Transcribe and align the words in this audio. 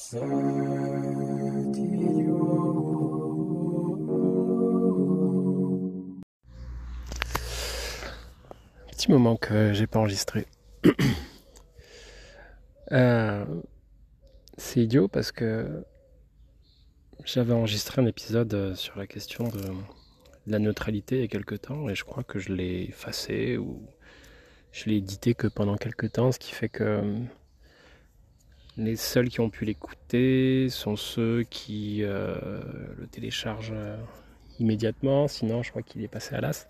Petit 0.00 0.16
moment 9.10 9.36
que 9.36 9.74
j'ai 9.74 9.86
pas 9.86 9.98
enregistré. 9.98 10.46
Euh, 12.92 13.44
c'est 14.58 14.80
idiot 14.80 15.06
parce 15.06 15.30
que 15.30 15.84
j'avais 17.24 17.52
enregistré 17.52 18.02
un 18.02 18.06
épisode 18.06 18.74
sur 18.74 18.98
la 18.98 19.06
question 19.06 19.46
de 19.46 19.62
la 20.48 20.58
neutralité 20.58 21.18
il 21.18 21.20
y 21.20 21.24
a 21.24 21.28
quelques 21.28 21.60
temps 21.60 21.88
et 21.88 21.94
je 21.94 22.02
crois 22.02 22.24
que 22.24 22.40
je 22.40 22.52
l'ai 22.52 22.86
effacé 22.88 23.58
ou 23.58 23.80
je 24.72 24.86
l'ai 24.86 24.96
édité 24.96 25.34
que 25.34 25.46
pendant 25.46 25.76
quelques 25.76 26.10
temps, 26.10 26.32
ce 26.32 26.40
qui 26.40 26.52
fait 26.52 26.68
que 26.68 27.00
les 28.80 28.96
seuls 28.96 29.28
qui 29.28 29.40
ont 29.40 29.50
pu 29.50 29.64
l'écouter 29.64 30.68
sont 30.70 30.96
ceux 30.96 31.44
qui 31.44 32.02
euh, 32.02 32.60
le 32.98 33.06
téléchargent 33.06 33.72
euh, 33.74 33.96
immédiatement, 34.58 35.28
sinon 35.28 35.62
je 35.62 35.70
crois 35.70 35.82
qu'il 35.82 36.02
est 36.02 36.08
passé 36.08 36.34
à 36.34 36.40
l'as. 36.40 36.68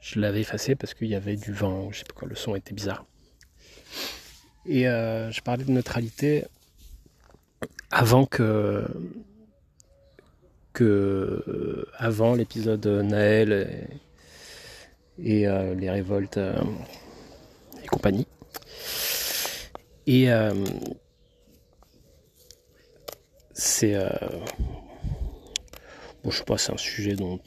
Je 0.00 0.20
l'avais 0.20 0.40
effacé 0.40 0.74
parce 0.74 0.94
qu'il 0.94 1.08
y 1.08 1.14
avait 1.14 1.36
du 1.36 1.52
vent, 1.52 1.90
je 1.92 1.98
sais 1.98 2.04
pas 2.04 2.14
quoi, 2.14 2.28
le 2.28 2.34
son 2.34 2.54
était 2.54 2.74
bizarre. 2.74 3.06
Et 4.66 4.88
euh, 4.88 5.30
je 5.30 5.40
parlais 5.40 5.64
de 5.64 5.70
neutralité 5.70 6.44
avant 7.90 8.26
que 8.26 8.84
que 10.72 11.88
avant 11.96 12.34
l'épisode 12.34 12.86
Naël 12.86 13.88
et, 15.18 15.46
les 15.46 15.90
révoltes 15.90 16.38
et 17.82 17.86
compagnie. 17.88 18.27
Et 20.08 20.32
euh, 20.32 20.54
c'est. 23.52 23.94
Euh, 23.94 24.08
bon, 26.24 26.30
je 26.30 26.38
sais 26.38 26.44
pas, 26.44 26.56
c'est 26.56 26.72
un 26.72 26.78
sujet 26.78 27.14
dont, 27.14 27.38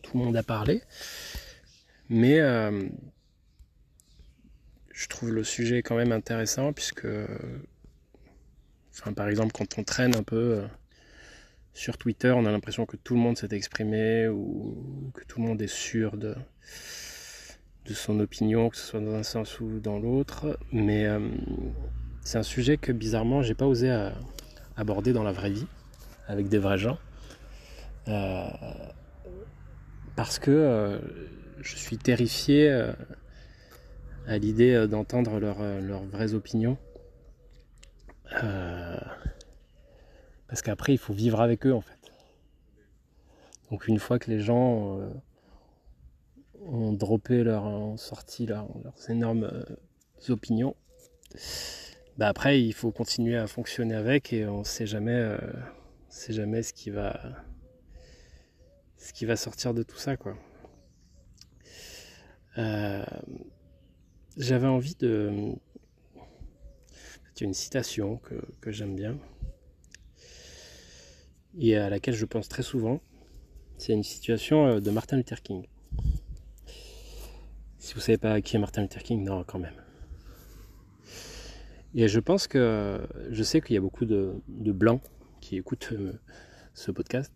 tout 0.00 0.16
le 0.16 0.24
monde 0.24 0.36
a 0.36 0.44
parlé. 0.44 0.80
Mais 2.08 2.38
euh, 2.38 2.88
je 4.92 5.08
trouve 5.08 5.32
le 5.32 5.42
sujet 5.42 5.82
quand 5.82 5.96
même 5.96 6.12
intéressant 6.12 6.72
puisque. 6.72 7.08
Enfin, 8.92 9.12
par 9.12 9.28
exemple, 9.28 9.50
quand 9.52 9.76
on 9.76 9.82
traîne 9.82 10.14
un 10.14 10.22
peu 10.22 10.62
sur 11.74 11.98
Twitter, 11.98 12.30
on 12.30 12.46
a 12.46 12.52
l'impression 12.52 12.86
que 12.86 12.96
tout 12.96 13.14
le 13.14 13.20
monde 13.20 13.36
s'est 13.36 13.56
exprimé 13.56 14.28
ou 14.28 15.10
que 15.14 15.24
tout 15.24 15.40
le 15.40 15.48
monde 15.48 15.60
est 15.60 15.66
sûr 15.66 16.16
de, 16.16 16.36
de 17.86 17.94
son 17.94 18.20
opinion, 18.20 18.70
que 18.70 18.76
ce 18.76 18.86
soit 18.86 19.00
dans 19.00 19.14
un 19.14 19.22
sens 19.22 19.60
ou 19.60 19.80
dans 19.80 19.98
l'autre. 19.98 20.58
Mais 20.72 21.06
euh, 21.06 21.18
c'est 22.22 22.38
un 22.38 22.42
sujet 22.42 22.76
que 22.76 22.92
bizarrement, 22.92 23.42
j'ai 23.42 23.54
pas 23.54 23.66
osé 23.66 23.90
euh, 23.90 24.10
aborder 24.76 25.12
dans 25.12 25.24
la 25.24 25.32
vraie 25.32 25.50
vie, 25.50 25.66
avec 26.28 26.48
des 26.48 26.58
vrais 26.58 26.78
gens. 26.78 26.98
Euh, 28.08 28.46
parce 30.16 30.38
que 30.38 31.00
je 31.60 31.76
suis 31.76 31.96
terrifié 31.96 32.70
à 34.26 34.38
l'idée 34.38 34.86
d'entendre 34.86 35.38
leurs 35.40 36.04
vraies 36.04 36.34
opinions. 36.34 36.76
parce 40.48 40.62
qu'après, 40.62 40.92
il 40.92 40.98
faut 40.98 41.14
vivre 41.14 41.40
avec 41.40 41.66
eux 41.66 41.72
en 41.72 41.80
fait. 41.80 42.12
Donc 43.70 43.88
une 43.88 43.98
fois 43.98 44.18
que 44.18 44.30
les 44.30 44.40
gens 44.40 45.00
ont 46.66 46.92
droppé 46.92 47.42
leur, 47.42 47.64
ont 47.64 47.96
sorti 47.96 48.46
leurs 48.46 48.68
énormes 49.08 49.44
euh, 49.44 50.32
opinions. 50.32 50.76
Bah 52.18 52.28
après, 52.28 52.62
il 52.62 52.72
faut 52.72 52.92
continuer 52.92 53.36
à 53.36 53.46
fonctionner 53.46 53.94
avec 53.94 54.32
et 54.32 54.46
on 54.46 54.64
sait 54.64 54.86
jamais, 54.86 55.16
euh, 55.16 55.38
sait 56.08 56.32
jamais 56.32 56.62
ce 56.62 56.72
qui 56.72 56.90
va, 56.90 57.18
ce 58.98 59.12
qui 59.12 59.24
va 59.24 59.36
sortir 59.36 59.74
de 59.74 59.82
tout 59.82 59.96
ça, 59.96 60.16
quoi. 60.16 60.36
Euh, 62.58 63.04
j'avais 64.36 64.66
envie 64.66 64.94
de, 64.94 65.54
a 66.16 67.44
une 67.44 67.54
citation 67.54 68.18
que, 68.18 68.34
que 68.60 68.70
j'aime 68.70 68.94
bien 68.94 69.18
et 71.58 71.76
à 71.76 71.88
laquelle 71.90 72.14
je 72.14 72.26
pense 72.26 72.48
très 72.48 72.62
souvent. 72.62 73.00
C'est 73.78 73.94
une 73.94 74.04
situation 74.04 74.80
de 74.80 74.90
Martin 74.90 75.16
Luther 75.16 75.42
King. 75.42 75.66
Si 77.92 77.96
vous 77.96 78.00
savez 78.00 78.16
pas 78.16 78.40
qui 78.40 78.56
est 78.56 78.58
Martin 78.58 78.80
Luther 78.80 79.02
King, 79.02 79.22
non, 79.22 79.44
quand 79.44 79.58
même. 79.58 79.74
Et 81.94 82.08
je 82.08 82.20
pense 82.20 82.46
que 82.46 83.06
je 83.30 83.42
sais 83.42 83.60
qu'il 83.60 83.74
y 83.74 83.76
a 83.76 83.82
beaucoup 83.82 84.06
de, 84.06 84.40
blancs 84.48 85.02
qui 85.42 85.58
écoutent 85.58 85.90
euh, 85.92 86.18
ce 86.72 86.90
podcast. 86.90 87.34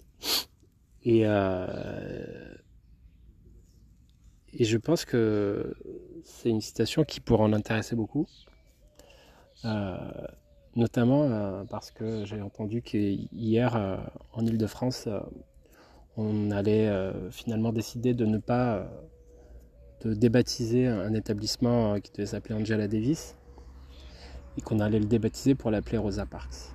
Et, 1.03 1.27
euh, 1.27 2.55
et 4.55 4.65
je 4.65 4.79
pense 4.79 5.05
que 5.05 5.77
c'est 6.25 6.49
une 6.49 6.63
citation 6.63 7.05
qui 7.05 7.21
pourrait 7.21 7.45
en 7.45 7.53
intéresser 7.53 7.95
beaucoup. 7.95 8.27
Euh, 9.67 9.99
notamment 10.75 11.67
parce 11.67 11.91
que 11.91 12.25
j'ai 12.25 12.41
entendu 12.41 12.81
qu'hier 12.81 14.01
en 14.33 14.47
Ile-de-France, 14.47 15.07
on 16.17 16.51
allait 16.51 16.91
finalement 17.31 17.75
décider 17.75 18.15
de 18.15 18.25
ne 18.25 18.39
pas 18.39 18.91
de 20.05 20.15
débaptiser 20.15 20.87
un 20.87 21.15
établissement 21.15 21.95
euh, 21.95 21.99
qui 21.99 22.13
devait 22.13 22.27
s'appeler 22.27 22.55
Angela 22.55 22.89
Davis 22.89 23.35
et 24.59 24.61
qu'on 24.61 24.81
allait 24.81 24.99
le 24.99 25.07
débaptiser 25.07 25.55
pour 25.55 25.71
l'appeler 25.71 25.99
Rosa 25.99 26.27
Parks. 26.27 26.73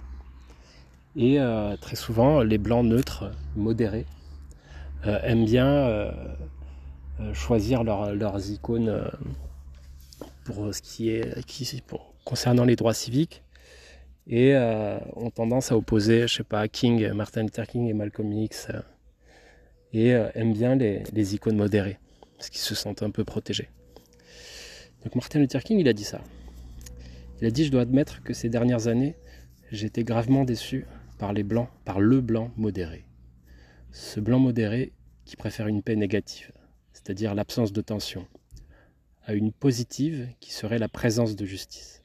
Et 1.15 1.39
euh, 1.39 1.75
très 1.77 1.95
souvent, 1.95 2.41
les 2.41 2.57
blancs 2.57 2.85
neutres, 2.85 3.31
modérés, 3.55 4.05
euh, 5.05 5.19
aiment 5.23 5.45
bien 5.45 6.11
choisir 7.33 7.83
leurs 7.83 8.49
icônes 8.49 9.03
concernant 12.25 12.65
les 12.65 12.75
droits 12.75 12.93
civiques 12.93 13.43
et 14.27 14.55
ont 15.15 15.29
tendance 15.29 15.71
à 15.71 15.77
opposer, 15.77 16.27
je 16.27 16.37
sais 16.37 16.43
pas, 16.43 16.67
King, 16.67 17.11
Martin 17.13 17.43
Luther 17.43 17.67
King 17.67 17.87
et 17.87 17.93
Malcolm 17.93 18.31
X 18.31 18.69
et 19.93 20.09
aiment 20.09 20.53
bien 20.53 20.75
les 20.75 21.35
icônes 21.35 21.57
modérées 21.57 21.99
parce 22.41 22.49
qu'ils 22.49 22.61
se 22.61 22.73
sentent 22.73 23.03
un 23.03 23.11
peu 23.11 23.23
protégés. 23.23 23.69
Donc 25.03 25.13
Martin 25.13 25.37
Luther 25.37 25.63
King, 25.63 25.77
il 25.77 25.87
a 25.87 25.93
dit 25.93 26.03
ça. 26.03 26.23
Il 27.39 27.45
a 27.45 27.51
dit, 27.51 27.65
je 27.65 27.71
dois 27.71 27.83
admettre 27.83 28.23
que 28.23 28.33
ces 28.33 28.49
dernières 28.49 28.87
années, 28.87 29.15
été 29.71 30.03
gravement 30.03 30.43
déçu 30.43 30.87
par 31.19 31.33
les 31.33 31.43
blancs, 31.43 31.69
par 31.85 31.99
le 31.99 32.19
blanc 32.19 32.51
modéré. 32.57 33.05
Ce 33.91 34.19
blanc 34.19 34.39
modéré 34.39 34.91
qui 35.23 35.35
préfère 35.35 35.67
une 35.67 35.83
paix 35.83 35.95
négative, 35.95 36.51
c'est-à-dire 36.93 37.35
l'absence 37.35 37.73
de 37.73 37.81
tension, 37.81 38.27
à 39.21 39.35
une 39.35 39.51
positive 39.51 40.27
qui 40.39 40.51
serait 40.51 40.79
la 40.79 40.89
présence 40.89 41.35
de 41.35 41.45
justice. 41.45 42.01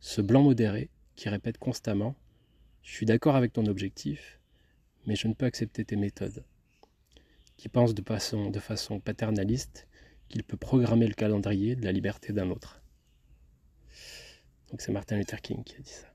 Ce 0.00 0.20
blanc 0.20 0.42
modéré 0.42 0.90
qui 1.14 1.28
répète 1.28 1.58
constamment 1.58 2.16
Je 2.82 2.90
suis 2.90 3.06
d'accord 3.06 3.36
avec 3.36 3.52
ton 3.52 3.66
objectif, 3.66 4.40
mais 5.06 5.14
je 5.14 5.28
ne 5.28 5.34
peux 5.34 5.46
accepter 5.46 5.84
tes 5.84 5.94
méthodes 5.94 6.42
qui 7.58 7.68
pense 7.68 7.92
de 7.92 8.02
façon, 8.02 9.00
paternaliste 9.00 9.88
qu'il 10.28 10.44
peut 10.44 10.56
programmer 10.56 11.06
le 11.06 11.14
calendrier 11.14 11.74
de 11.74 11.84
la 11.84 11.92
liberté 11.92 12.32
d'un 12.32 12.50
autre. 12.50 12.80
Donc 14.70 14.80
c'est 14.80 14.92
Martin 14.92 15.16
Luther 15.16 15.40
King 15.42 15.64
qui 15.64 15.74
a 15.74 15.80
dit 15.80 15.90
ça. 15.90 16.06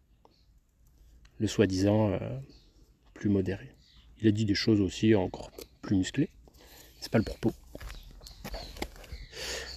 Le 1.40 1.48
soi-disant 1.48 2.12
euh, 2.12 2.20
plus 3.14 3.30
modéré. 3.30 3.70
Il 4.22 4.28
a 4.28 4.32
dit 4.32 4.46
des 4.46 4.56
choses 4.56 4.80
aussi 4.80 5.16
encore 5.16 5.52
plus 5.82 5.98
musclées. 5.98 6.30
C'est 7.02 7.12
pas 7.12 7.18
le 7.18 7.26
propos. 7.26 7.52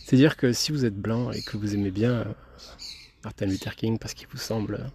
C'est-à-dire 0.05 0.37
que 0.37 0.53
si 0.53 0.71
vous 0.71 0.84
êtes 0.84 0.94
blanc 0.94 1.32
et 1.32 1.43
que 1.43 1.56
vous 1.56 1.75
aimez 1.75 1.91
bien 1.91 2.12
euh, 2.12 2.34
Martin 3.25 3.47
Luther 3.47 3.75
King 3.75 3.99
parce 3.99 4.15
qu'il 4.15 4.28
vous 4.28 4.37
semble 4.37 4.88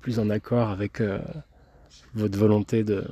plus 0.00 0.18
en 0.18 0.30
accord 0.30 0.70
avec 0.70 1.02
euh, 1.02 1.20
votre 2.14 2.38
volonté 2.38 2.84
de, 2.84 3.06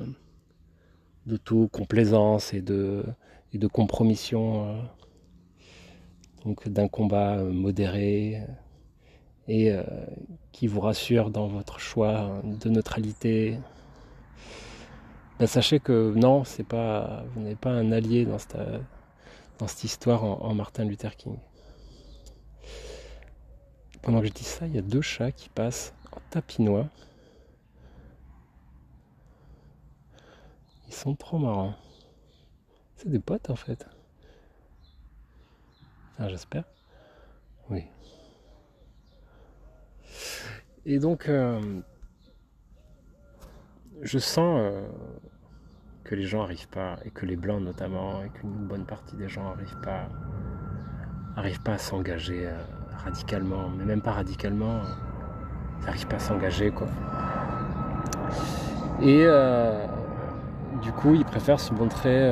d'auto-complaisance 1.25 2.53
et 2.53 2.61
de, 2.61 3.05
et 3.53 3.57
de 3.57 3.67
compromission, 3.67 4.67
euh, 4.67 4.81
donc 6.43 6.67
d'un 6.67 6.87
combat 6.87 7.37
euh, 7.37 7.51
modéré 7.51 8.41
euh, 8.41 8.45
et 9.47 9.73
qui 10.51 10.67
vous 10.67 10.79
rassure 10.79 11.29
dans 11.29 11.47
votre 11.47 11.79
choix 11.79 12.41
de 12.43 12.69
neutralité. 12.69 13.59
Ben, 15.37 15.47
sachez 15.47 15.79
que 15.79 16.13
non, 16.15 16.45
c'est 16.45 16.63
pas, 16.63 17.25
vous 17.33 17.41
n'êtes 17.41 17.59
pas 17.59 17.71
un 17.71 17.91
allié 17.91 18.25
dans 18.25 18.37
cette, 18.37 18.57
dans 19.59 19.67
cette 19.67 19.83
histoire 19.83 20.23
en, 20.23 20.41
en 20.41 20.53
Martin 20.53 20.85
Luther 20.85 21.15
King. 21.17 21.35
Pendant 24.01 24.21
que 24.21 24.27
je 24.27 24.31
dis 24.31 24.43
ça, 24.45 24.65
il 24.65 24.75
y 24.75 24.79
a 24.79 24.81
deux 24.81 25.01
chats 25.01 25.31
qui 25.31 25.49
passent 25.49 25.93
en 26.13 26.19
tapinois. 26.29 26.87
Ils 30.93 30.95
sont 30.95 31.15
trop 31.15 31.39
marrants. 31.39 31.73
C'est 32.97 33.09
des 33.09 33.19
potes 33.19 33.49
en 33.49 33.55
fait. 33.55 33.83
Ah, 36.19 36.29
j'espère. 36.29 36.65
Oui. 37.71 37.83
et 40.85 40.99
donc, 40.99 41.27
euh, 41.27 41.81
je 44.03 44.19
sens 44.19 44.59
euh, 44.59 44.87
que 46.03 46.13
les 46.13 46.25
gens 46.25 46.41
n'arrivent 46.41 46.69
pas, 46.69 46.97
et 47.05 47.09
que 47.09 47.25
les 47.25 47.37
blancs 47.37 47.63
notamment, 47.63 48.23
et 48.23 48.29
qu'une 48.29 48.67
bonne 48.67 48.85
partie 48.85 49.15
des 49.15 49.27
gens 49.27 49.45
n'arrivent 49.45 49.81
pas, 49.81 50.07
arrivent 51.35 51.63
pas 51.63 51.73
à 51.73 51.77
s'engager 51.79 52.45
euh, 52.45 52.63
radicalement, 53.03 53.67
mais 53.69 53.85
même 53.85 54.03
pas 54.03 54.11
radicalement, 54.11 54.81
n'arrivent 55.85 56.07
pas 56.07 56.17
à 56.17 56.19
s'engager 56.19 56.69
quoi. 56.69 56.87
Et 59.01 59.25
du 60.83 60.91
coup, 60.91 61.15
ils 61.15 61.25
préfèrent 61.25 61.59
se 61.59 61.73
montrer 61.73 62.31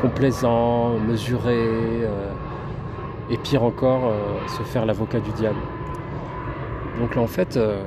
complaisants, 0.00 0.98
mesurés, 0.98 2.08
et 3.28 3.36
pire 3.38 3.62
encore, 3.62 4.12
se 4.48 4.62
faire 4.62 4.86
l'avocat 4.86 5.20
du 5.20 5.30
diable. 5.32 5.60
Donc 7.00 7.14
là, 7.14 7.22
en 7.22 7.26
fait, 7.26 7.56
euh, 7.56 7.82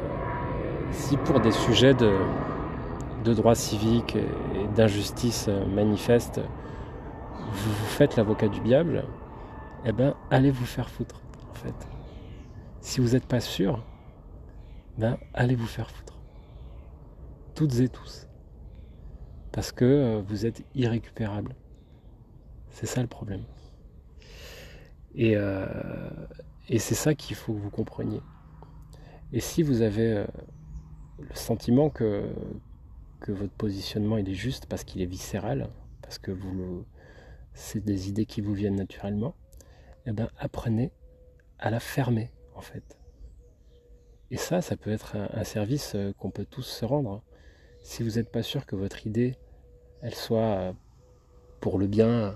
si 0.92 1.18
pour 1.18 1.40
des 1.40 1.52
sujets 1.52 1.94
de, 1.94 2.12
droits 3.34 3.54
civiques 3.54 4.16
et 4.16 4.68
d'injustice 4.76 5.50
manifeste, 5.74 6.42
vous 7.38 7.72
vous 7.72 7.86
faites 7.86 8.16
l'avocat 8.16 8.48
du 8.48 8.60
diable, 8.62 9.06
eh 9.86 9.92
ben, 9.92 10.16
allez 10.32 10.50
vous 10.50 10.66
faire 10.66 10.90
foutre, 10.90 11.22
en 11.52 11.54
fait. 11.54 11.76
Si 12.82 13.02
vous 13.02 13.10
n'êtes 13.10 13.28
pas 13.28 13.40
sûr, 13.40 13.84
ben, 14.98 15.18
allez 15.36 15.56
vous 15.56 15.68
faire 15.68 15.92
foutre. 15.92 16.18
Toutes 17.54 17.80
et 17.80 17.90
tous. 17.90 18.28
Parce 19.54 19.72
que 19.72 19.86
euh, 19.86 20.22
vous 20.26 20.46
êtes 20.46 20.64
irrécupérable. 20.74 21.56
C'est 22.72 22.88
ça 22.88 23.02
le 23.02 23.08
problème. 23.08 23.44
Et, 25.16 25.38
euh, 25.38 26.10
et 26.68 26.80
c'est 26.80 26.96
ça 26.96 27.14
qu'il 27.14 27.36
faut 27.36 27.54
que 27.54 27.60
vous 27.60 27.70
compreniez. 27.70 28.22
Et 29.32 29.40
si 29.40 29.62
vous 29.62 29.84
avez 29.84 30.12
euh, 30.12 30.26
le 31.20 31.36
sentiment 31.36 31.90
que, 31.90 32.26
votre 33.26 33.54
positionnement 33.54 34.18
il 34.18 34.28
est 34.28 34.34
juste 34.34 34.66
parce 34.66 34.84
qu'il 34.84 35.02
est 35.02 35.06
viscéral, 35.06 35.70
parce 36.02 36.18
que 36.18 36.36
c'est 37.54 37.82
des 37.82 38.10
idées 38.10 38.26
qui 38.26 38.42
vous 38.42 38.54
viennent 38.54 38.76
naturellement, 38.76 39.34
eh 40.06 40.12
ben 40.12 40.28
apprenez 40.38 40.92
à 41.60 41.70
la 41.70 41.80
fermer 41.80 42.32
en 42.54 42.60
fait. 42.60 43.00
Et 44.30 44.36
ça, 44.36 44.62
ça 44.62 44.76
peut 44.76 44.92
être 44.92 45.16
un, 45.16 45.44
service 45.46 45.96
qu'on 46.18 46.32
peut 46.32 46.44
tous 46.44 46.64
se 46.64 46.84
rendre. 46.84 47.24
Si 47.82 48.04
vous 48.04 48.18
n'êtes 48.18 48.30
pas 48.30 48.44
sûr 48.44 48.66
que 48.66 48.76
votre 48.76 49.08
idée, 49.08 49.38
elle 50.04 50.14
soit 50.14 50.58
euh, 50.58 50.74
pour 51.62 51.80
le 51.80 51.88
bien, 51.88 52.36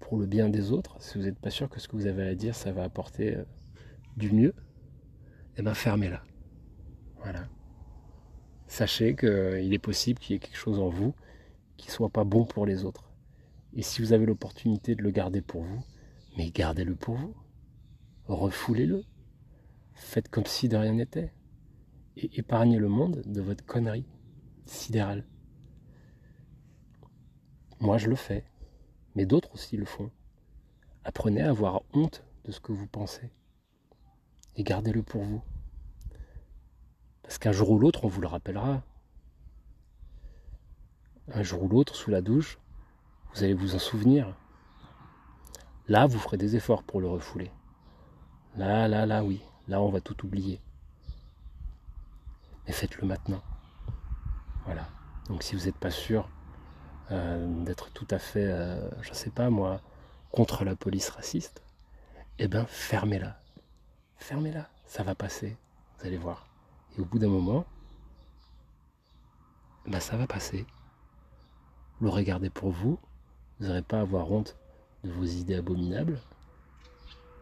pour 0.00 0.18
le 0.18 0.26
bien 0.26 0.48
des 0.48 0.72
autres, 0.72 0.96
si 1.00 1.18
vous 1.18 1.24
n'êtes 1.24 1.38
pas 1.38 1.50
sûr 1.50 1.68
que 1.68 1.78
ce 1.78 1.86
que 1.86 1.94
vous 1.94 2.06
avez 2.06 2.26
à 2.26 2.34
dire, 2.34 2.54
ça 2.54 2.72
va 2.72 2.82
apporter 2.82 3.36
du 4.16 4.32
mieux, 4.32 4.54
eh 5.56 5.62
bien 5.62 5.74
fermez-la. 5.74 6.22
Voilà. 7.22 7.46
Sachez 8.66 9.14
qu'il 9.14 9.72
est 9.72 9.78
possible 9.78 10.18
qu'il 10.18 10.34
y 10.34 10.36
ait 10.36 10.40
quelque 10.40 10.56
chose 10.56 10.80
en 10.80 10.88
vous 10.88 11.14
qui 11.76 11.88
ne 11.88 11.92
soit 11.92 12.08
pas 12.08 12.24
bon 12.24 12.44
pour 12.44 12.66
les 12.66 12.84
autres. 12.84 13.12
Et 13.74 13.82
si 13.82 14.00
vous 14.00 14.12
avez 14.12 14.24
l'opportunité 14.24 14.94
de 14.94 15.02
le 15.02 15.10
garder 15.10 15.42
pour 15.42 15.62
vous, 15.62 15.84
mais 16.36 16.50
gardez-le 16.50 16.94
pour 16.94 17.16
vous. 17.16 17.34
Refoulez-le. 18.26 19.04
Faites 19.92 20.28
comme 20.28 20.46
si 20.46 20.68
de 20.68 20.76
rien 20.76 20.94
n'était. 20.94 21.32
Et 22.16 22.38
épargnez 22.38 22.78
le 22.78 22.88
monde 22.88 23.22
de 23.26 23.40
votre 23.40 23.64
connerie 23.66 24.06
sidérale. 24.64 25.24
Moi, 27.84 27.98
je 27.98 28.08
le 28.08 28.16
fais. 28.16 28.46
Mais 29.14 29.26
d'autres 29.26 29.52
aussi 29.52 29.76
le 29.76 29.84
font. 29.84 30.10
Apprenez 31.04 31.42
à 31.42 31.50
avoir 31.50 31.82
honte 31.92 32.24
de 32.46 32.50
ce 32.50 32.58
que 32.58 32.72
vous 32.72 32.86
pensez 32.86 33.30
et 34.56 34.64
gardez-le 34.64 35.02
pour 35.02 35.22
vous. 35.22 35.42
Parce 37.22 37.36
qu'un 37.36 37.52
jour 37.52 37.70
ou 37.70 37.78
l'autre, 37.78 38.06
on 38.06 38.08
vous 38.08 38.22
le 38.22 38.26
rappellera. 38.26 38.82
Un 41.34 41.42
jour 41.42 41.62
ou 41.62 41.68
l'autre, 41.68 41.94
sous 41.94 42.10
la 42.10 42.22
douche, 42.22 42.58
vous 43.34 43.44
allez 43.44 43.52
vous 43.52 43.74
en 43.74 43.78
souvenir. 43.78 44.34
Là, 45.86 46.06
vous 46.06 46.18
ferez 46.18 46.38
des 46.38 46.56
efforts 46.56 46.84
pour 46.84 47.02
le 47.02 47.08
refouler. 47.08 47.50
Là, 48.56 48.88
là, 48.88 49.04
là, 49.04 49.22
oui. 49.22 49.42
Là, 49.68 49.82
on 49.82 49.90
va 49.90 50.00
tout 50.00 50.24
oublier. 50.24 50.58
Mais 52.66 52.72
faites-le 52.72 53.06
maintenant. 53.06 53.42
Voilà. 54.64 54.88
Donc 55.28 55.42
si 55.42 55.54
vous 55.54 55.66
n'êtes 55.66 55.76
pas 55.76 55.90
sûr 55.90 56.30
d'être 57.10 57.90
tout 57.92 58.08
à 58.10 58.18
fait, 58.18 58.46
euh, 58.46 58.90
je 59.02 59.10
ne 59.10 59.14
sais 59.14 59.30
pas 59.30 59.50
moi, 59.50 59.80
contre 60.32 60.64
la 60.64 60.74
police 60.74 61.10
raciste, 61.10 61.62
eh 62.38 62.48
bien 62.48 62.66
fermez-la 62.66 63.38
fermez-la, 64.24 64.70
ça 64.86 65.02
va 65.02 65.14
passer, 65.14 65.54
vous 65.98 66.06
allez 66.06 66.16
voir. 66.16 66.48
Et 66.96 67.00
au 67.02 67.04
bout 67.04 67.18
d'un 67.18 67.28
moment, 67.28 67.66
bah 69.86 70.00
ça 70.00 70.16
va 70.16 70.26
passer. 70.26 70.66
Le 72.00 72.08
regardez 72.08 72.48
pour 72.48 72.70
vous, 72.70 72.98
vous 73.58 73.66
n'aurez 73.66 73.82
pas 73.82 73.98
à 73.98 74.00
avoir 74.00 74.32
honte 74.32 74.56
de 75.04 75.10
vos 75.10 75.24
idées 75.24 75.56
abominables. 75.56 76.18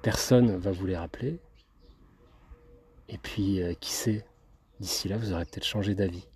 Personne 0.02 0.56
va 0.56 0.72
vous 0.72 0.86
les 0.86 0.96
rappeler. 0.96 1.38
Et 3.08 3.18
puis, 3.18 3.62
euh, 3.62 3.74
qui 3.74 3.92
sait, 3.92 4.26
d'ici 4.80 5.08
là, 5.08 5.16
vous 5.16 5.32
aurez 5.32 5.44
peut-être 5.44 5.64
changé 5.64 5.94
d'avis. 5.94 6.26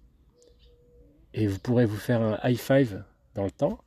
Et 1.34 1.48
vous 1.48 1.58
pourrez 1.58 1.86
vous 1.86 1.96
faire 1.96 2.22
un 2.22 2.38
high 2.44 2.58
five 2.58 3.04
dans 3.36 3.44
le 3.44 3.50
temps, 3.50 3.78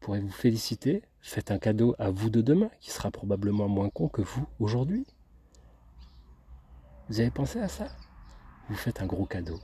pourrez 0.00 0.20
vous 0.20 0.30
féliciter, 0.30 1.02
faites 1.22 1.50
un 1.50 1.58
cadeau 1.58 1.96
à 1.98 2.10
vous 2.10 2.28
de 2.28 2.42
demain, 2.42 2.70
qui 2.78 2.90
sera 2.90 3.10
probablement 3.10 3.66
moins 3.66 3.88
con 3.88 4.08
que 4.08 4.20
vous 4.20 4.46
aujourd'hui. 4.60 5.06
Vous 7.08 7.20
avez 7.20 7.30
pensé 7.30 7.58
à 7.58 7.68
ça? 7.68 7.88
Vous 8.68 8.74
faites 8.74 9.00
un 9.00 9.06
gros 9.06 9.24
cadeau. 9.24 9.58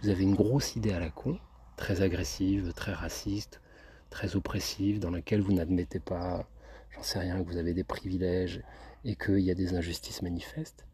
Vous 0.00 0.08
avez 0.08 0.22
une 0.22 0.34
grosse 0.34 0.76
idée 0.76 0.92
à 0.92 0.98
la 0.98 1.10
con, 1.10 1.38
très 1.76 2.00
agressive, 2.00 2.72
très 2.72 2.94
raciste, 2.94 3.60
très 4.08 4.34
oppressive, 4.34 4.98
dans 4.98 5.10
laquelle 5.10 5.42
vous 5.42 5.52
n'admettez 5.52 6.00
pas, 6.00 6.48
j'en 6.90 7.02
sais 7.02 7.18
rien, 7.18 7.44
que 7.44 7.48
vous 7.48 7.58
avez 7.58 7.74
des 7.74 7.84
privilèges 7.84 8.62
et 9.04 9.14
qu'il 9.14 9.40
y 9.40 9.50
a 9.50 9.54
des 9.54 9.74
injustices 9.74 10.22
manifestes. 10.22 10.86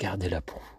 Gardez-la 0.00 0.40
pour 0.40 0.58
vous. 0.58 0.76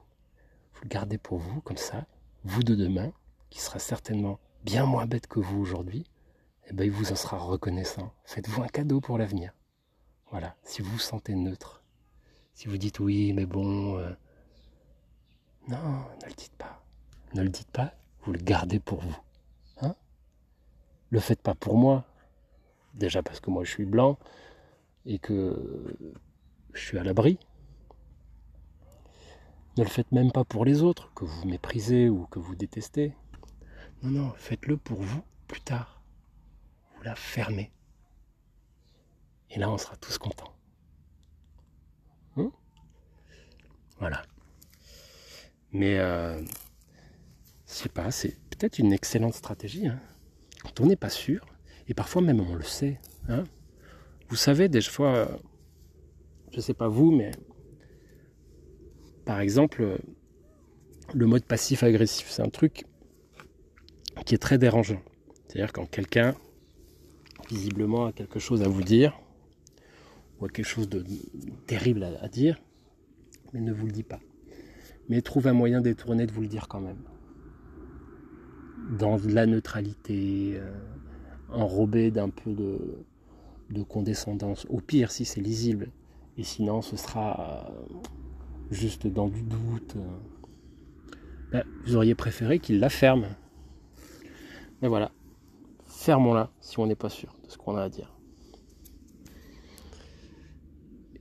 Vous 0.73 0.81
le 0.83 0.89
gardez 0.89 1.17
pour 1.17 1.37
vous, 1.37 1.61
comme 1.61 1.77
ça, 1.77 2.05
vous 2.43 2.63
de 2.63 2.75
demain, 2.75 3.13
qui 3.49 3.61
sera 3.61 3.79
certainement 3.79 4.37
bien 4.65 4.85
moins 4.85 5.05
bête 5.05 5.27
que 5.27 5.39
vous 5.39 5.61
aujourd'hui, 5.61 6.05
eh 6.71 6.73
ben, 6.73 6.85
il 6.85 6.91
vous 6.91 7.11
en 7.11 7.15
sera 7.15 7.37
reconnaissant. 7.37 8.13
Faites-vous 8.23 8.63
un 8.63 8.67
cadeau 8.67 9.01
pour 9.01 9.17
l'avenir. 9.17 9.51
Voilà, 10.29 10.55
si 10.63 10.81
vous 10.81 10.91
vous 10.91 10.99
sentez 10.99 11.35
neutre, 11.35 11.83
si 12.53 12.69
vous 12.69 12.77
dites 12.77 13.01
oui, 13.01 13.33
mais 13.33 13.45
bon, 13.45 13.97
euh, 13.97 14.09
non, 15.67 15.77
ne 15.77 16.27
le 16.27 16.33
dites 16.33 16.55
pas. 16.57 16.81
Ne 17.33 17.43
le 17.43 17.49
dites 17.49 17.69
pas, 17.71 17.93
vous 18.23 18.31
le 18.31 18.39
gardez 18.39 18.79
pour 18.79 19.01
vous. 19.01 19.17
Hein? 19.81 19.95
Le 21.09 21.19
faites 21.19 21.41
pas 21.41 21.55
pour 21.55 21.77
moi. 21.77 22.05
Déjà 22.93 23.21
parce 23.21 23.41
que 23.41 23.49
moi 23.49 23.65
je 23.65 23.71
suis 23.71 23.85
blanc 23.85 24.17
et 25.05 25.19
que 25.19 25.93
je 26.71 26.79
suis 26.79 26.97
à 26.97 27.03
l'abri. 27.03 27.37
Ne 29.77 29.83
le 29.83 29.89
faites 29.89 30.13
même 30.13 30.31
pas 30.31 30.45
pour 30.45 30.63
les 30.63 30.83
autres, 30.83 31.13
que 31.15 31.25
vous 31.25 31.47
méprisez 31.47 32.07
ou 32.07 32.27
que 32.27 32.39
vous 32.39 32.55
détestez. 32.55 33.13
Non, 34.03 34.11
non, 34.11 34.33
faites-le 34.37 34.77
pour 34.77 35.01
vous 35.01 35.21
plus 35.47 35.61
tard. 35.61 36.00
La 37.03 37.15
fermez. 37.15 37.71
Et 39.49 39.59
là, 39.59 39.69
on 39.69 39.77
sera 39.77 39.95
tous 39.97 40.17
contents. 40.17 40.53
Hein 42.37 42.51
voilà. 43.99 44.23
Mais 45.71 45.97
euh, 45.99 46.41
je 47.67 47.73
sais 47.73 47.89
pas, 47.89 48.11
c'est 48.11 48.37
peut-être 48.49 48.79
une 48.79 48.93
excellente 48.93 49.33
stratégie. 49.33 49.87
Hein. 49.87 49.99
Quand 50.61 50.79
on 50.81 50.85
n'est 50.85 50.95
pas 50.95 51.09
sûr, 51.09 51.45
et 51.87 51.93
parfois 51.93 52.21
même 52.21 52.39
on 52.39 52.55
le 52.55 52.63
sait. 52.63 52.99
Hein. 53.27 53.45
Vous 54.29 54.35
savez, 54.35 54.69
des 54.69 54.81
fois, 54.81 55.39
je 56.53 56.61
sais 56.61 56.73
pas 56.73 56.87
vous, 56.87 57.11
mais 57.11 57.31
par 59.25 59.39
exemple, 59.39 59.99
le 61.13 61.25
mode 61.25 61.43
passif-agressif, 61.43 62.29
c'est 62.29 62.41
un 62.41 62.49
truc 62.49 62.85
qui 64.25 64.35
est 64.35 64.39
très 64.39 64.57
dérangeant. 64.57 65.01
C'est-à-dire 65.47 65.73
quand 65.73 65.85
quelqu'un, 65.85 66.35
visiblement, 67.51 68.05
a 68.07 68.11
quelque 68.11 68.39
chose 68.39 68.63
à 68.63 68.67
vous 68.67 68.83
dire, 68.83 69.19
ou 70.39 70.45
a 70.45 70.49
quelque 70.49 70.65
chose 70.65 70.89
de 70.89 71.03
terrible 71.67 72.03
à 72.03 72.27
dire, 72.27 72.59
mais 73.53 73.61
ne 73.61 73.73
vous 73.73 73.85
le 73.85 73.91
dit 73.91 74.03
pas 74.03 74.19
mais 75.11 75.21
trouve 75.21 75.47
un 75.47 75.53
moyen 75.53 75.81
détourné 75.81 76.25
de 76.25 76.31
vous 76.31 76.41
le 76.41 76.47
dire 76.47 76.69
quand 76.69 76.79
même. 76.79 77.03
Dans 78.97 79.19
la 79.27 79.45
neutralité, 79.45 80.53
euh, 80.55 80.71
enrobé 81.49 82.11
d'un 82.11 82.29
peu 82.29 82.53
de, 82.53 83.83
condescendance. 83.83 84.65
Au 84.69 84.79
pire, 84.79 85.11
si 85.11 85.25
c'est 85.25 85.41
lisible. 85.41 85.89
Et 86.37 86.43
sinon, 86.43 86.81
ce 86.81 86.95
sera 86.95 87.67
euh, 87.71 88.07
juste 88.71 89.05
dans 89.05 89.27
du 89.27 89.41
doute. 89.41 89.95
Ben, 91.51 91.65
vous 91.83 91.97
auriez 91.97 92.15
préféré 92.15 92.59
qu'il 92.59 92.79
la 92.79 92.89
ferme. 92.89 93.25
Mais 94.81 94.87
voilà. 94.87 95.11
Fermons-la 96.01 96.49
si 96.61 96.79
on 96.79 96.87
n'est 96.87 96.95
pas 96.95 97.09
sûr 97.09 97.37
de 97.45 97.51
ce 97.51 97.59
qu'on 97.59 97.77
a 97.77 97.83
à 97.83 97.89
dire. 97.89 98.11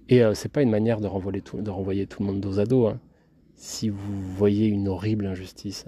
Et 0.08 0.25
euh, 0.25 0.32
c'est 0.32 0.49
pas 0.49 0.62
une 0.62 0.70
manière 0.70 1.02
de 1.02 1.06
renvoyer 1.06 1.42
tout, 1.42 1.58
le 1.58 2.25
monde 2.25 2.40
dos 2.40 2.58
à 2.58 2.64
dos. 2.64 2.87
Hein 2.87 2.99
si 3.56 3.90
vous 3.90 4.22
voyez 4.22 4.68
une 4.68 4.88
horrible 4.88 5.26
injustice 5.26 5.84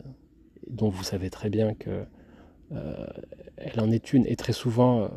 dont 0.68 0.90
vous 0.90 1.04
savez 1.04 1.30
très 1.30 1.48
bien 1.48 1.72
que 1.72 2.04
euh, 2.72 3.06
elle 3.56 3.80
en 3.80 3.90
est 3.90 4.12
une 4.12 4.26
et 4.26 4.36
très 4.36 4.52
souvent 4.52 5.08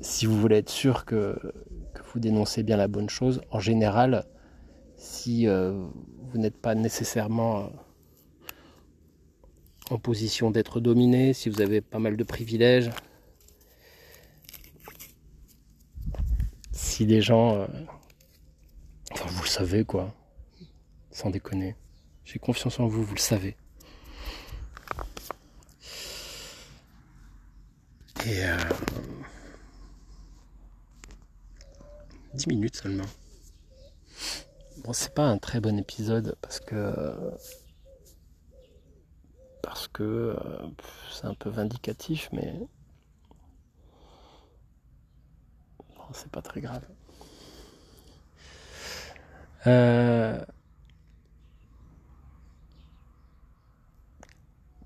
si 0.00 0.24
vous 0.24 0.40
voulez 0.40 0.56
être 0.56 0.70
sûr 0.70 1.04
que, 1.04 1.38
vous 2.14 2.20
dénoncez 2.20 2.62
bien 2.62 2.78
la 2.78 2.88
bonne 2.88 3.10
chose, 3.10 3.42
en 3.50 3.60
général, 3.60 4.24
si 4.96 5.46
vous 5.46 6.38
n'êtes 6.38 6.56
pas 6.56 6.74
nécessairement 6.74 7.70
en 9.90 9.98
position 9.98 10.50
d'être 10.50 10.80
dominé, 10.80 11.32
si 11.32 11.48
vous 11.48 11.60
avez 11.60 11.80
pas 11.80 11.98
mal 11.98 12.16
de 12.16 12.24
privilèges, 12.24 12.90
si 16.72 17.06
des 17.06 17.20
gens... 17.20 17.56
Euh, 17.56 17.66
enfin, 19.12 19.26
vous 19.28 19.42
le 19.42 19.48
savez 19.48 19.84
quoi, 19.84 20.14
sans 21.10 21.30
déconner. 21.30 21.76
J'ai 22.24 22.38
confiance 22.38 22.78
en 22.78 22.86
vous, 22.86 23.02
vous 23.02 23.14
le 23.14 23.20
savez. 23.20 23.56
Et... 28.26 28.44
Euh, 28.44 28.56
10 32.34 32.46
minutes 32.46 32.76
seulement. 32.76 33.06
Bon, 34.84 34.92
c'est 34.92 35.12
pas 35.12 35.26
un 35.26 35.38
très 35.38 35.60
bon 35.60 35.76
épisode 35.78 36.36
parce 36.40 36.60
que 36.60 36.94
parce 39.70 39.86
que 39.86 40.02
euh, 40.02 40.36
c'est 41.12 41.26
un 41.26 41.34
peu 41.34 41.48
vindicatif, 41.48 42.28
mais 42.32 42.52
c'est 46.12 46.28
pas 46.28 46.42
très 46.42 46.60
grave. 46.60 46.82
Euh, 49.68 50.44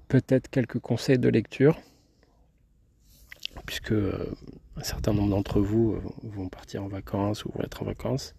peut-être 0.09 0.51
quelques 0.51 0.81
conseils 0.81 1.19
de 1.19 1.31
lecture, 1.31 1.81
puisque 3.65 3.93
euh, 3.93 4.35
un 4.77 4.83
certain 4.83 5.15
nombre 5.15 5.31
d'entre 5.31 5.63
vous 5.63 5.99
vont 6.25 6.51
partir 6.51 6.85
en 6.85 6.89
vacances 6.89 7.47
ou 7.47 7.53
vont 7.53 7.65
être 7.65 7.81
en 7.81 7.87
vacances. 7.87 8.35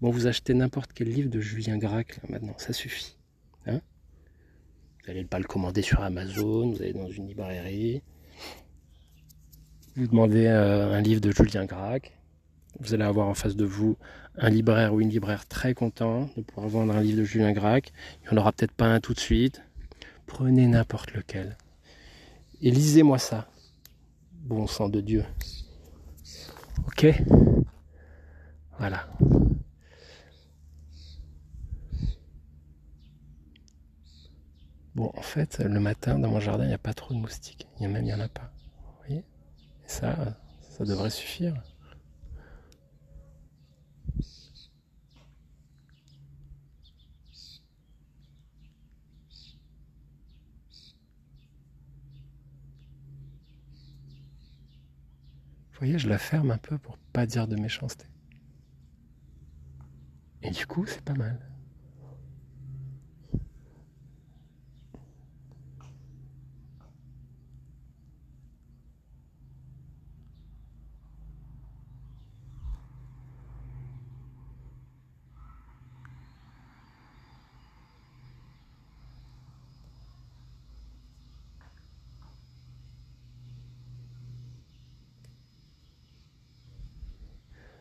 Bon, 0.00 0.10
vous 0.10 0.26
achetez 0.26 0.54
n'importe 0.54 0.94
quel 0.94 1.10
livre 1.10 1.28
de 1.28 1.40
Julien 1.40 1.76
Gracq 1.76 2.18
maintenant, 2.30 2.54
ça 2.56 2.72
suffit. 2.72 3.19
N'allez 5.10 5.24
pas 5.24 5.40
le 5.40 5.44
commander 5.44 5.82
sur 5.82 6.00
Amazon, 6.02 6.70
vous 6.70 6.80
allez 6.82 6.92
dans 6.92 7.10
une 7.10 7.26
librairie, 7.26 8.00
vous 9.96 10.06
demandez 10.06 10.46
euh, 10.46 10.94
un 10.94 11.00
livre 11.00 11.20
de 11.20 11.32
Julien 11.32 11.64
Gracq, 11.64 12.16
vous 12.78 12.94
allez 12.94 13.02
avoir 13.02 13.26
en 13.26 13.34
face 13.34 13.56
de 13.56 13.64
vous 13.64 13.96
un 14.36 14.48
libraire 14.48 14.94
ou 14.94 15.00
une 15.00 15.08
libraire 15.08 15.48
très 15.48 15.74
content 15.74 16.30
de 16.36 16.42
pouvoir 16.42 16.68
vendre 16.68 16.94
un 16.94 17.00
livre 17.00 17.18
de 17.18 17.24
Julien 17.24 17.50
Gracq. 17.50 17.90
Il 18.22 18.28
n'y 18.28 18.38
en 18.38 18.40
aura 18.40 18.52
peut-être 18.52 18.70
pas 18.70 18.86
un 18.86 19.00
tout 19.00 19.12
de 19.12 19.18
suite. 19.18 19.62
Prenez 20.26 20.68
n'importe 20.68 21.12
lequel. 21.12 21.56
Et 22.62 22.70
lisez-moi 22.70 23.18
ça. 23.18 23.48
Bon 24.44 24.68
sang 24.68 24.88
de 24.88 25.00
Dieu. 25.00 25.24
Ok? 26.86 27.08
Voilà. 28.78 29.08
Bon, 34.94 35.10
en 35.16 35.22
fait, 35.22 35.58
le 35.58 35.80
matin, 35.80 36.18
dans 36.18 36.30
mon 36.30 36.40
jardin, 36.40 36.64
il 36.64 36.68
n'y 36.68 36.74
a 36.74 36.78
pas 36.78 36.94
trop 36.94 37.14
de 37.14 37.18
moustiques. 37.18 37.68
Il 37.76 37.82
y 37.82 37.86
a 37.86 37.88
même, 37.88 38.02
il 38.02 38.06
n'y 38.06 38.14
en 38.14 38.20
a 38.20 38.28
pas. 38.28 38.52
Vous 38.84 39.06
voyez? 39.06 39.18
Et 39.18 39.88
ça, 39.88 40.38
ça 40.60 40.84
devrait 40.84 41.10
suffire. 41.10 41.54
Vous 55.72 55.86
voyez, 55.86 55.98
je 55.98 56.08
la 56.08 56.18
ferme 56.18 56.50
un 56.50 56.58
peu 56.58 56.76
pour 56.76 56.98
pas 56.98 57.24
dire 57.24 57.48
de 57.48 57.56
méchanceté. 57.56 58.04
Et 60.42 60.50
du 60.50 60.66
coup, 60.66 60.84
c'est 60.86 61.00
pas 61.00 61.14
mal. 61.14 61.49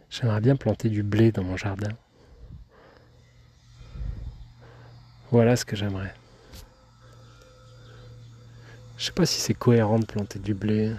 J'aimerais 0.09 0.41
bien 0.41 0.55
planter 0.55 0.89
du 0.89 1.03
blé 1.03 1.31
dans 1.31 1.43
mon 1.43 1.55
jardin. 1.55 1.91
Voilà 5.31 5.55
ce 5.55 5.65
que 5.65 5.75
j'aimerais. 5.75 6.13
Je 8.97 9.05
sais 9.05 9.11
pas 9.11 9.25
si 9.25 9.39
c'est 9.39 9.53
cohérent 9.53 9.99
de 9.99 10.05
planter 10.05 10.39
du 10.39 10.53
blé. 10.53 10.93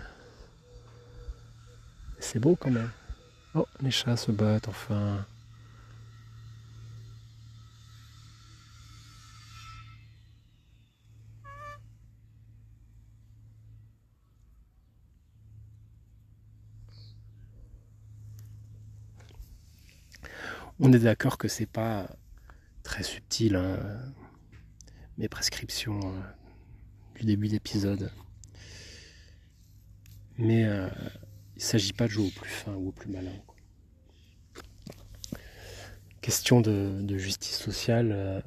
C'est 2.20 2.38
beau 2.38 2.54
quand 2.54 2.70
même. 2.70 2.90
Oh, 3.54 3.66
les 3.80 3.90
chats 3.90 4.16
se 4.16 4.30
battent 4.30 4.68
enfin. 4.68 5.26
On 20.82 20.94
est 20.94 20.98
d'accord 20.98 21.36
que 21.36 21.46
c'est 21.46 21.66
pas 21.66 22.08
très 22.82 23.02
subtil, 23.02 23.54
hein, 23.54 23.78
mes 25.18 25.28
prescriptions 25.28 26.00
euh, 26.00 26.20
du 27.16 27.26
début 27.26 27.48
d'épisode. 27.48 28.10
Mais 30.38 30.64
euh, 30.64 30.88
il 31.56 31.58
ne 31.58 31.62
s'agit 31.62 31.92
pas 31.92 32.06
de 32.06 32.12
jouer 32.12 32.28
au 32.28 32.40
plus 32.40 32.48
fin 32.48 32.72
ou 32.72 32.88
au 32.88 32.92
plus 32.92 33.10
malin. 33.10 33.30
Question 36.22 36.62
de, 36.62 37.18
justice 37.18 37.58
sociale. 37.58 38.12
Euh, 38.12 38.40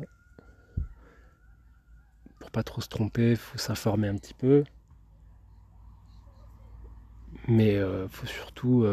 pour 2.39 2.49
pas 2.49 2.63
trop 2.63 2.81
se 2.81 2.89
tromper, 2.89 3.35
faut 3.35 3.59
s'informer 3.59 4.07
un 4.07 4.15
petit 4.15 4.33
peu. 4.33 4.63
Mais 7.47 7.79
faut 8.09 8.25
surtout 8.25 8.85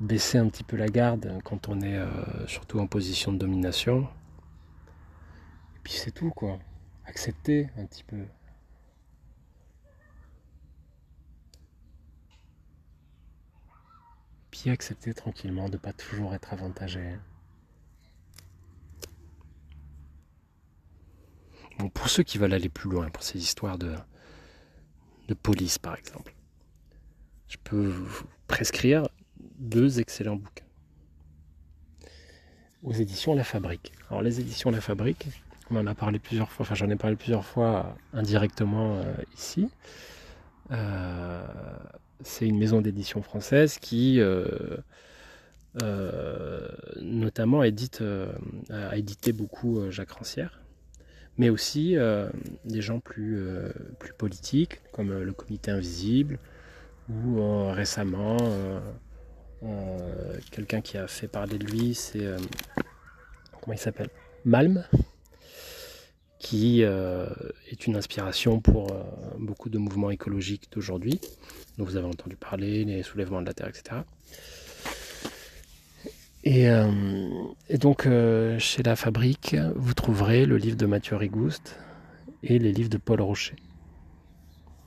baisser 0.00 0.38
un 0.38 0.48
petit 0.48 0.64
peu 0.64 0.76
la 0.76 0.88
garde 0.88 1.40
quand 1.44 1.68
on 1.68 1.80
est 1.80 1.96
euh, 1.96 2.46
surtout 2.46 2.78
en 2.80 2.86
position 2.86 3.32
de 3.32 3.38
domination. 3.38 4.08
Et 5.76 5.80
puis 5.82 5.94
c'est 5.94 6.10
tout 6.10 6.30
quoi. 6.30 6.58
Accepter 7.06 7.68
un 7.78 7.86
petit 7.86 8.04
peu. 8.04 8.24
Puis 14.50 14.70
accepter 14.70 15.14
tranquillement 15.14 15.68
de 15.68 15.74
ne 15.74 15.78
pas 15.78 15.92
toujours 15.92 16.34
être 16.34 16.52
avantagé. 16.52 17.18
Bon, 21.78 21.90
pour 21.90 22.08
ceux 22.08 22.22
qui 22.22 22.38
veulent 22.38 22.54
aller 22.54 22.70
plus 22.70 22.88
loin, 22.90 23.10
pour 23.10 23.22
ces 23.22 23.38
histoires 23.38 23.76
de, 23.76 23.94
de 25.28 25.34
police 25.34 25.78
par 25.78 25.94
exemple, 25.96 26.34
je 27.48 27.58
peux 27.62 27.86
vous 27.88 28.24
prescrire 28.46 29.08
deux 29.58 30.00
excellents 30.00 30.36
bouquins 30.36 30.66
aux 32.86 32.92
éditions 32.92 33.34
La 33.34 33.44
Fabrique. 33.44 33.92
Alors 34.08 34.22
les 34.22 34.40
éditions 34.40 34.70
La 34.70 34.80
Fabrique, 34.80 35.26
on 35.70 35.76
en 35.76 35.86
a 35.86 35.94
parlé 35.94 36.18
plusieurs 36.18 36.50
fois, 36.50 36.64
enfin 36.64 36.74
j'en 36.74 36.88
ai 36.88 36.96
parlé 36.96 37.16
plusieurs 37.16 37.44
fois 37.44 37.96
indirectement 38.12 38.98
euh, 38.98 39.02
ici. 39.36 39.68
Euh, 40.70 41.44
c'est 42.22 42.46
une 42.46 42.58
maison 42.58 42.80
d'édition 42.80 43.22
française 43.22 43.78
qui 43.78 44.20
euh, 44.20 44.78
notamment 47.02 47.60
a 47.60 47.66
édité 47.66 49.32
beaucoup 49.32 49.90
Jacques 49.90 50.12
Rancière, 50.12 50.60
mais 51.36 51.50
aussi 51.50 51.96
des 52.64 52.80
gens 52.80 53.00
plus, 53.00 53.38
plus 53.98 54.14
politiques 54.14 54.80
comme 54.92 55.12
le 55.12 55.32
Comité 55.32 55.70
Invisible 55.72 56.38
ou 57.10 57.68
récemment 57.70 58.38
euh, 59.62 60.38
quelqu'un 60.50 60.80
qui 60.80 60.98
a 60.98 61.06
fait 61.06 61.28
parler 61.28 61.58
de 61.58 61.66
lui, 61.66 61.94
c'est. 61.94 62.24
Euh, 62.24 62.38
comment 63.60 63.74
il 63.74 63.78
s'appelle? 63.78 64.10
Malm, 64.44 64.84
qui 66.38 66.84
euh, 66.84 67.26
est 67.70 67.86
une 67.86 67.96
inspiration 67.96 68.60
pour 68.60 68.88
beaucoup 69.38 69.68
de 69.68 69.78
mouvements 69.78 70.10
écologiques 70.10 70.68
d'aujourd'hui, 70.70 71.20
dont 71.78 71.84
vous 71.84 71.96
avez 71.96 72.06
entendu 72.06 72.36
parler, 72.36 72.84
les 72.84 73.02
soulèvements 73.02 73.40
de 73.40 73.46
la 73.46 73.54
Terre, 73.54 73.68
etc. 73.68 74.02
Et, 76.44 76.66
et 77.68 77.78
donc, 77.78 78.06
chez 78.58 78.84
La 78.84 78.94
Fabrique, 78.94 79.56
vous 79.74 79.94
trouverez 79.94 80.46
le 80.46 80.58
livre 80.58 80.76
de 80.76 80.86
Mathieu 80.86 81.16
Rigouste 81.16 81.76
et 82.44 82.60
les 82.60 82.70
livres 82.70 82.90
de 82.90 82.98
Paul 82.98 83.20
Rocher. 83.20 83.56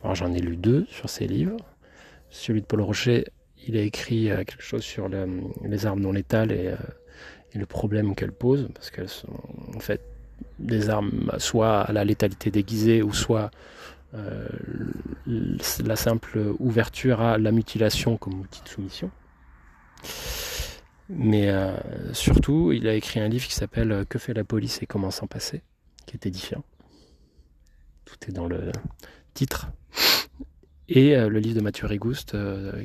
Alors, 0.01 0.15
j'en 0.15 0.33
ai 0.33 0.39
lu 0.39 0.55
deux 0.55 0.85
sur 0.89 1.09
ces 1.09 1.27
livres. 1.27 1.57
Celui 2.29 2.61
de 2.61 2.65
Paul 2.65 2.79
Rocher, 2.79 3.25
il 3.69 3.77
a 3.77 3.81
écrit 3.81 4.25
quelque 4.25 4.61
chose 4.61 4.83
sur 4.83 5.07
les 5.07 5.85
armes 5.85 6.01
non 6.01 6.11
létales 6.11 6.51
et, 6.51 6.73
et 7.53 7.57
le 7.57 7.65
problème 7.65 8.15
qu'elles 8.15 8.31
posent, 8.31 8.67
parce 8.73 8.91
qu'elles 8.91 9.09
sont 9.09 9.39
en 9.75 9.79
fait 9.79 10.01
des 10.59 10.89
armes 10.89 11.31
soit 11.37 11.81
à 11.81 11.91
la 11.91 12.03
létalité 12.03 12.51
déguisée 12.51 13.01
ou 13.01 13.13
soit 13.13 13.51
euh, 14.13 14.47
la 15.25 15.95
simple 15.95 16.53
ouverture 16.59 17.21
à 17.21 17.37
la 17.37 17.51
mutilation 17.51 18.17
comme 18.17 18.39
outil 18.39 18.61
de 18.63 18.69
soumission. 18.69 19.11
Mais 21.09 21.49
euh, 21.49 21.75
surtout, 22.13 22.71
il 22.71 22.87
a 22.87 22.93
écrit 22.93 23.19
un 23.19 23.27
livre 23.27 23.47
qui 23.47 23.55
s'appelle 23.55 24.05
Que 24.07 24.19
fait 24.19 24.33
la 24.33 24.43
police 24.43 24.81
et 24.83 24.85
comment 24.85 25.11
s'en 25.11 25.27
passer, 25.27 25.63
qui 26.05 26.15
est 26.15 26.25
édifiant. 26.25 26.63
Tout 28.05 28.17
est 28.27 28.31
dans 28.31 28.47
le 28.47 28.71
titre. 29.33 29.69
Et 30.89 31.15
euh, 31.15 31.29
le 31.29 31.39
livre 31.39 31.55
de 31.55 31.63
Mathieu 31.63 31.87
Rigouste 31.87 32.35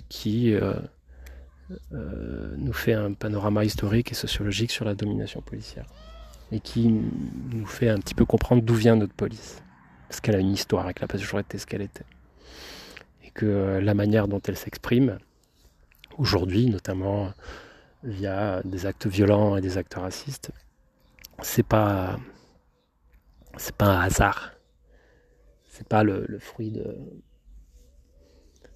qui 0.08 0.54
nous 1.90 2.72
fait 2.72 2.92
un 2.92 3.14
panorama 3.14 3.64
historique 3.64 4.12
et 4.12 4.14
sociologique 4.14 4.70
sur 4.70 4.84
la 4.84 4.94
domination 4.94 5.40
policière 5.40 5.86
et 6.52 6.60
qui 6.60 6.88
nous 6.88 7.66
fait 7.66 7.88
un 7.88 7.98
petit 7.98 8.14
peu 8.14 8.24
comprendre 8.24 8.62
d'où 8.62 8.74
vient 8.74 8.96
notre 8.96 9.14
police. 9.14 9.62
Parce 10.08 10.20
qu'elle 10.20 10.36
a 10.36 10.38
une 10.38 10.52
histoire 10.52 10.88
et 10.88 10.94
qu'elle 10.94 11.04
n'a 11.04 11.08
pas 11.08 11.18
toujours 11.18 11.40
été 11.40 11.58
ce 11.58 11.66
qu'elle 11.66 11.82
était. 11.82 12.04
Et 13.24 13.30
que 13.30 13.46
euh, 13.46 13.80
la 13.80 13.94
manière 13.94 14.28
dont 14.28 14.40
elle 14.46 14.56
s'exprime, 14.56 15.18
aujourd'hui, 16.18 16.68
notamment 16.68 17.32
via 18.04 18.62
des 18.64 18.86
actes 18.86 19.06
violents 19.06 19.56
et 19.56 19.60
des 19.60 19.78
actes 19.78 19.94
racistes, 19.94 20.52
c'est 21.42 21.66
pas 21.66 22.18
c'est 23.56 23.74
pas 23.74 23.86
un 23.86 24.00
hasard. 24.00 24.52
C'est 25.68 25.88
pas 25.88 26.04
le, 26.04 26.38
fruit 26.38 26.70
de 26.70 26.96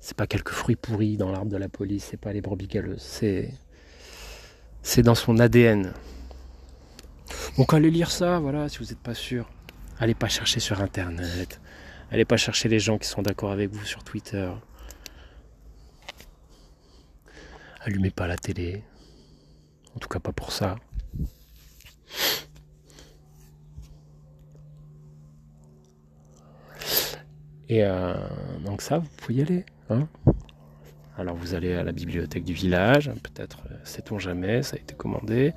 c'est 0.01 0.17
pas 0.17 0.27
quelques 0.27 0.51
fruits 0.51 0.77
pourris 0.77 1.17
dans 1.17 1.31
l'arbre 1.31 1.51
de 1.51 1.57
la 1.57 1.69
police, 1.69 2.07
c'est 2.11 2.17
pas 2.17 2.33
les 2.33 2.41
brebis 2.41 2.67
galeuses, 2.67 3.03
c'est 3.03 3.53
c'est 4.83 5.03
dans 5.03 5.15
son 5.15 5.39
ADN. 5.39 5.93
Donc 7.57 7.75
allez 7.75 7.91
lire 7.91 8.11
ça, 8.11 8.39
voilà, 8.39 8.69
si 8.69 8.79
vous 8.79 8.85
n'êtes 8.85 9.01
pas 9.01 9.15
sûr. 9.15 9.49
Allez 9.99 10.15
pas 10.15 10.29
chercher 10.29 10.61
sur 10.61 10.81
internet. 10.81 11.61
Allez 12.11 12.25
pas 12.25 12.37
chercher 12.37 12.69
les 12.69 12.79
gens 12.79 12.99
qui 12.99 13.09
sont 13.09 13.23
d'accord 13.23 13.51
avec 13.51 13.71
vous 13.71 13.85
sur 13.85 14.05
Twitter. 14.05 14.51
Allumez 17.81 18.11
pas 18.11 18.27
la 18.27 18.37
télé. 18.37 18.83
En 19.95 19.99
tout 19.99 20.09
cas 20.09 20.21
pas 20.21 20.33
pour 20.33 20.53
ça. 20.53 20.77
Et 27.69 27.85
euh, 27.85 28.15
donc 28.65 28.81
ça, 28.81 28.99
vous 28.99 29.09
pouvez 29.17 29.35
y 29.35 29.43
aller. 29.43 29.67
Hein 29.91 30.07
Alors 31.17 31.37
vous 31.37 31.55
allez 31.55 31.75
à 31.75 31.83
la 31.83 31.93
bibliothèque 31.93 32.45
du 32.45 32.53
village, 32.53 33.11
peut-être, 33.23 33.63
euh, 33.71 33.75
sait-on 33.85 34.19
jamais, 34.19 34.63
ça 34.63 34.77
a 34.77 34.79
été 34.79 34.95
commandé 34.95 35.55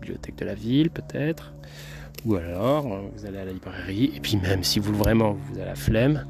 bibliothèque 0.00 0.36
de 0.36 0.44
la 0.44 0.54
ville 0.54 0.90
peut-être. 0.90 1.52
Ou 2.24 2.34
alors 2.36 2.92
euh, 2.92 3.00
vous 3.14 3.26
allez 3.26 3.38
à 3.38 3.44
la 3.44 3.52
librairie. 3.52 4.12
Et 4.14 4.20
puis 4.20 4.36
même 4.36 4.64
si 4.64 4.80
vous 4.80 4.94
vraiment 4.94 5.32
vous 5.32 5.56
avez 5.56 5.66
la 5.66 5.74
flemme, 5.74 6.26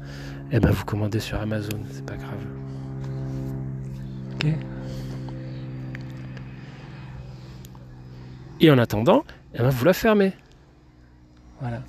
eh 0.51 0.59
ben 0.59 0.71
vous 0.71 0.85
commandez 0.85 1.19
sur 1.19 1.39
Amazon, 1.39 1.79
c'est 1.91 2.05
pas 2.05 2.17
grave. 2.17 2.45
Ok 4.35 4.47
Et 8.59 8.69
en 8.69 8.77
attendant, 8.77 9.23
eh 9.55 9.59
ben 9.59 9.69
vous 9.69 9.85
la 9.85 9.93
fermez. 9.93 10.33
Voilà. 11.61 11.81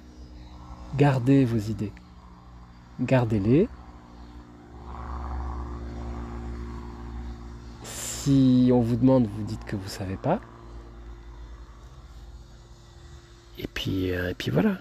Gardez 0.97 1.45
vos 1.45 1.59
idées. 1.59 1.93
Gardez-les. 3.01 3.69
Si 8.25 8.71
on 8.73 8.81
vous 8.81 8.95
demande, 8.95 9.27
vous 9.27 9.43
dites 9.43 9.65
que 9.65 9.75
vous 9.75 9.89
savez 9.89 10.17
pas. 10.17 10.41
Et 13.59 13.67
puis, 13.67 14.13
euh, 14.13 14.31
et 14.31 14.35
puis 14.35 14.53
voilà. 14.53 14.79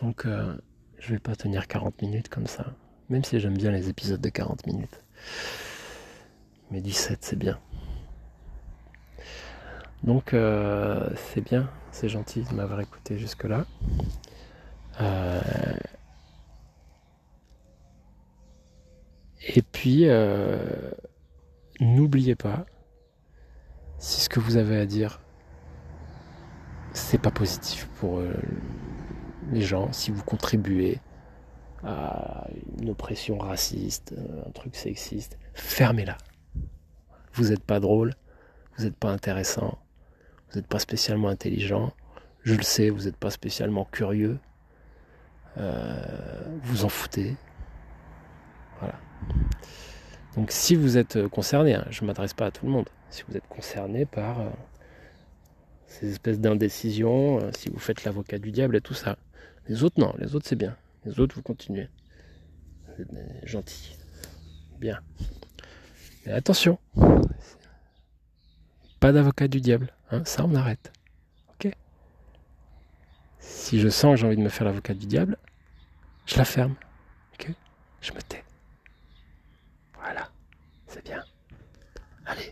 Donc, 0.00 0.24
euh, 0.24 0.56
je 0.98 1.12
vais 1.12 1.18
pas 1.18 1.36
tenir 1.36 1.68
40 1.68 2.00
minutes 2.00 2.30
comme 2.30 2.46
ça. 2.46 2.74
Même 3.10 3.24
si 3.24 3.40
j'aime 3.40 3.58
bien 3.58 3.72
les 3.72 3.90
épisodes 3.90 4.22
de 4.22 4.28
40 4.30 4.66
minutes. 4.66 5.04
Mais 6.70 6.80
17, 6.80 7.18
c'est 7.20 7.36
bien. 7.36 7.60
Donc, 10.02 10.32
euh, 10.32 11.10
c'est 11.14 11.42
bien, 11.42 11.68
c'est 11.94 12.08
gentil 12.08 12.42
de 12.42 12.52
m'avoir 12.54 12.80
écouté 12.80 13.18
jusque-là. 13.18 13.64
Et 19.46 19.62
puis, 19.62 20.08
euh, 20.08 20.90
n'oubliez 21.78 22.34
pas, 22.34 22.66
si 23.98 24.22
ce 24.22 24.28
que 24.28 24.40
vous 24.40 24.56
avez 24.56 24.76
à 24.78 24.86
dire, 24.86 25.20
c'est 26.92 27.20
pas 27.20 27.30
positif 27.30 27.88
pour 28.00 28.18
euh, 28.18 28.34
les 29.52 29.60
gens, 29.60 29.92
si 29.92 30.10
vous 30.10 30.24
contribuez 30.24 30.98
à 31.84 32.48
une 32.80 32.90
oppression 32.90 33.38
raciste, 33.38 34.14
un 34.46 34.50
truc 34.50 34.74
sexiste, 34.74 35.38
fermez-la. 35.52 36.16
Vous 37.34 37.50
n'êtes 37.50 37.62
pas 37.62 37.78
drôle, 37.78 38.14
vous 38.76 38.84
n'êtes 38.84 38.96
pas 38.96 39.10
intéressant, 39.10 39.78
vous 40.54 40.60
n'êtes 40.60 40.68
pas 40.68 40.78
spécialement 40.78 41.28
intelligent, 41.28 41.92
je 42.44 42.54
le 42.54 42.62
sais, 42.62 42.88
vous 42.88 43.06
n'êtes 43.06 43.16
pas 43.16 43.30
spécialement 43.30 43.84
curieux, 43.86 44.38
euh, 45.58 46.58
vous 46.62 46.84
en 46.84 46.88
foutez. 46.88 47.34
Voilà. 48.78 48.94
Donc 50.36 50.52
si 50.52 50.76
vous 50.76 50.96
êtes 50.96 51.16
euh, 51.16 51.28
concerné, 51.28 51.74
hein, 51.74 51.84
je 51.90 52.02
ne 52.02 52.06
m'adresse 52.06 52.34
pas 52.34 52.46
à 52.46 52.50
tout 52.52 52.66
le 52.66 52.70
monde, 52.70 52.88
si 53.10 53.24
vous 53.28 53.36
êtes 53.36 53.48
concerné 53.48 54.06
par 54.06 54.40
euh, 54.40 54.48
ces 55.88 56.12
espèces 56.12 56.38
d'indécisions, 56.38 57.40
si 57.58 57.68
vous 57.68 57.80
faites 57.80 58.04
l'avocat 58.04 58.38
du 58.38 58.52
diable 58.52 58.76
et 58.76 58.80
tout 58.80 58.94
ça, 58.94 59.16
les 59.66 59.82
autres 59.82 60.00
non, 60.00 60.14
les 60.18 60.36
autres 60.36 60.46
c'est 60.46 60.54
bien, 60.54 60.76
les 61.04 61.18
autres 61.18 61.34
vous 61.34 61.42
continuez. 61.42 61.88
Vous 62.86 63.02
êtes 63.02 63.08
gentil. 63.42 63.96
Bien. 64.78 65.00
Mais 66.26 66.32
attention, 66.32 66.78
pas 69.00 69.10
d'avocat 69.10 69.48
du 69.48 69.60
diable, 69.60 69.92
hein, 70.14 70.22
ça 70.24 70.44
on 70.44 70.54
arrête. 70.54 70.92
Ok 71.50 71.72
Si 73.38 73.80
je 73.80 73.88
sens 73.88 74.14
que 74.14 74.20
j'ai 74.20 74.26
envie 74.26 74.36
de 74.36 74.42
me 74.42 74.48
faire 74.48 74.66
l'avocat 74.66 74.94
du 74.94 75.06
diable, 75.06 75.36
je 76.26 76.36
la 76.36 76.44
ferme. 76.44 76.74
Ok 77.34 77.50
Je 78.00 78.12
me 78.12 78.22
tais. 78.22 78.44
Voilà, 79.94 80.28
c'est 80.86 81.04
bien. 81.04 81.22
Allez. 82.26 82.50